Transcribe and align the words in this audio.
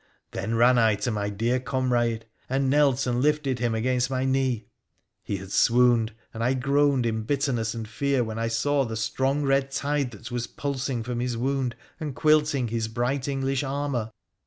Then 0.31 0.55
ran 0.55 0.79
I 0.79 0.95
to 0.95 1.11
my 1.11 1.29
dear 1.29 1.59
comrade, 1.59 2.25
and 2.49 2.71
knelt 2.71 3.05
and 3.05 3.21
lifted 3.21 3.59
him 3.59 3.75
against 3.75 4.09
my 4.09 4.25
knee. 4.25 4.65
He 5.21 5.37
had 5.37 5.51
swooned, 5.51 6.13
and 6.33 6.43
I 6.43 6.55
groaned 6.55 7.05
in 7.05 7.21
bitterness 7.21 7.75
and 7.75 7.87
fear 7.87 8.23
when 8.23 8.39
I 8.39 8.47
saw 8.47 8.83
the 8.83 8.97
strong 8.97 9.43
red 9.43 9.69
tide 9.69 10.09
that 10.09 10.31
was 10.31 10.47
pulsing 10.47 11.03
from 11.03 11.19
his 11.19 11.37
wound 11.37 11.75
and 11.99 12.15
quilting 12.15 12.69
his 12.69 12.87
bright 12.87 13.27
English 13.27 13.61
armour. 13.63 14.11